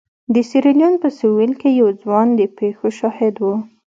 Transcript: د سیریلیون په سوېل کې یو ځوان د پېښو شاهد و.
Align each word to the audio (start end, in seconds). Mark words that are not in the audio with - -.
د 0.33 0.35
سیریلیون 0.49 0.93
په 1.03 1.09
سوېل 1.19 1.51
کې 1.61 1.69
یو 1.81 1.89
ځوان 2.01 2.27
د 2.39 2.41
پېښو 2.57 2.87
شاهد 2.99 3.35
و. 3.41 3.45